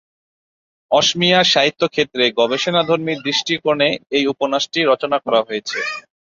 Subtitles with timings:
[0.91, 5.77] অসমীয়া সাহিত্য ক্ষেত্রে গবেষণাধর্মী দৃষ্টিকোণে এই উপন্যাসটি রচনা করা হয়েছে।